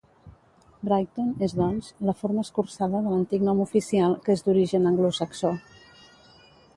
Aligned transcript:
Brighton 0.87 1.27
és 1.47 1.51
doncs, 1.59 1.89
la 2.09 2.15
forma 2.21 2.45
escurçada 2.47 3.01
de 3.07 3.13
l'antic 3.15 3.45
nom 3.49 3.61
oficial, 3.67 4.15
que 4.25 4.37
és 4.39 4.43
d'origen 4.49 4.89
anglosaxó. 4.93 5.53